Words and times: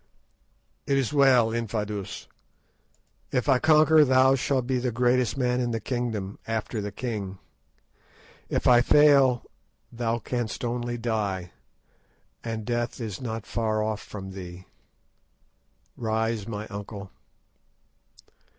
"It 0.87 0.97
is 0.97 1.13
well, 1.13 1.51
Infadoos; 1.51 2.27
if 3.31 3.47
I 3.47 3.59
conquer, 3.59 4.03
thou 4.03 4.33
shalt 4.33 4.65
be 4.65 4.79
the 4.79 4.91
greatest 4.91 5.37
man 5.37 5.61
in 5.61 5.69
the 5.69 5.79
kingdom 5.79 6.39
after 6.47 6.79
its 6.79 6.95
king. 6.95 7.37
If 8.49 8.65
I 8.65 8.81
fail, 8.81 9.45
thou 9.91 10.17
canst 10.17 10.65
only 10.65 10.97
die, 10.97 11.51
and 12.43 12.65
death 12.65 12.99
is 12.99 13.21
not 13.21 13.45
far 13.45 13.83
off 13.83 14.01
from 14.01 14.31
thee. 14.31 14.65
Rise, 15.95 16.47
my 16.47 16.65
uncle." 16.69 17.11